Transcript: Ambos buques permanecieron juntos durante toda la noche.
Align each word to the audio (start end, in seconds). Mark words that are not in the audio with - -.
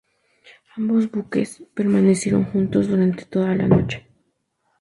Ambos 0.75 1.11
buques 1.11 1.61
permanecieron 1.75 2.45
juntos 2.45 2.87
durante 2.87 3.23
toda 3.25 3.53
la 3.55 3.67
noche. 3.67 4.07